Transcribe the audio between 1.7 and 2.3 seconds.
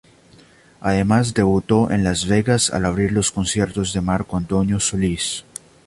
en Las